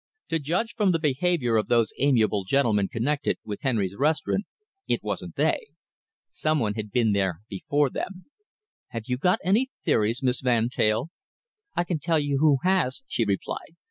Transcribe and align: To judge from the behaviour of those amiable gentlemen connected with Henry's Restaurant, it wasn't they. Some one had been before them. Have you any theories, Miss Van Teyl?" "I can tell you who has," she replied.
To 0.29 0.39
judge 0.39 0.73
from 0.73 0.93
the 0.93 0.97
behaviour 0.97 1.57
of 1.57 1.67
those 1.67 1.93
amiable 1.99 2.43
gentlemen 2.43 2.87
connected 2.87 3.37
with 3.45 3.61
Henry's 3.61 3.93
Restaurant, 3.95 4.45
it 4.87 5.03
wasn't 5.03 5.35
they. 5.35 5.67
Some 6.27 6.57
one 6.57 6.73
had 6.73 6.89
been 6.89 7.13
before 7.47 7.91
them. 7.91 8.25
Have 8.87 9.03
you 9.05 9.19
any 9.45 9.69
theories, 9.85 10.23
Miss 10.23 10.41
Van 10.41 10.69
Teyl?" 10.69 11.11
"I 11.75 11.83
can 11.83 11.99
tell 11.99 12.17
you 12.17 12.39
who 12.39 12.57
has," 12.67 13.03
she 13.05 13.25
replied. 13.25 13.75